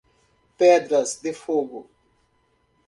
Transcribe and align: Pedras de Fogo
Pedras 0.57 1.21
de 1.21 1.31
Fogo 1.31 1.87